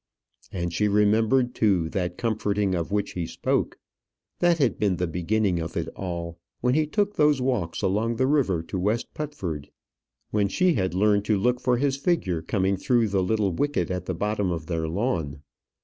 [0.51, 3.77] And she remembered, too, that comforting of which he spoke.
[4.39, 8.25] That had been the beginning of it all, when he took those walks along the
[8.25, 9.69] river to West Putford;
[10.31, 14.07] when she had learned to look for his figure coming through the little wicket at
[14.07, 15.43] the bottom of their lawn.